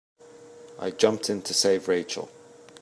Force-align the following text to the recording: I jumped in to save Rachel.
I 0.79 0.89
jumped 0.89 1.29
in 1.29 1.43
to 1.43 1.53
save 1.53 1.87
Rachel. 1.87 2.31